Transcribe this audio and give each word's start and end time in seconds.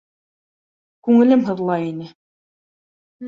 Күңелем 1.07 1.45
һыҙлай 1.49 1.85
ине. 1.91 2.09